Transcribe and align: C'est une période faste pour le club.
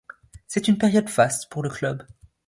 C'est 0.47 0.67
une 0.67 0.79
période 0.79 1.09
faste 1.09 1.47
pour 1.51 1.61
le 1.61 1.69
club. 1.69 2.07